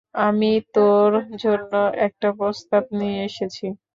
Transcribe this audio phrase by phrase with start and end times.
[0.21, 1.11] আমি তোর
[1.41, 1.73] জন্য
[2.05, 3.65] একটা প্রস্তাব নিয়ে এসেছি।